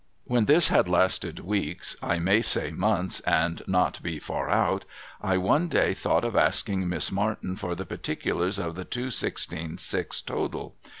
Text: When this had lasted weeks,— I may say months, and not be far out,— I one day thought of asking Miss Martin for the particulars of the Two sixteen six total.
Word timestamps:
When 0.23 0.45
this 0.45 0.69
had 0.69 0.89
lasted 0.89 1.41
weeks,— 1.41 1.95
I 2.01 2.17
may 2.17 2.41
say 2.41 2.71
months, 2.71 3.19
and 3.19 3.61
not 3.67 4.01
be 4.01 4.17
far 4.17 4.49
out,— 4.49 4.83
I 5.21 5.37
one 5.37 5.67
day 5.67 5.93
thought 5.93 6.25
of 6.25 6.35
asking 6.35 6.89
Miss 6.89 7.11
Martin 7.11 7.55
for 7.55 7.75
the 7.75 7.85
particulars 7.85 8.57
of 8.57 8.73
the 8.73 8.83
Two 8.83 9.11
sixteen 9.11 9.77
six 9.77 10.19
total. 10.19 10.73